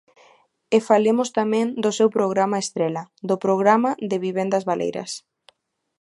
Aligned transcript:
E 0.75 0.77
falemos 0.89 1.29
tamén 1.39 1.67
do 1.83 1.91
seu 1.97 2.09
programa 2.17 2.61
estrela, 2.65 3.03
do 3.29 3.35
Programa 3.45 3.91
de 4.09 4.17
vivendas 4.25 4.63
baleiras. 4.69 5.11